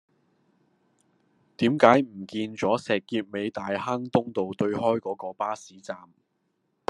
[1.57, 6.09] 點解唔見左石硤尾大坑東道對開嗰個巴士站